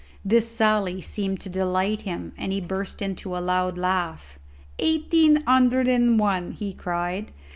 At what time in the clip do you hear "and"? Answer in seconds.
2.35-2.51, 5.87-6.17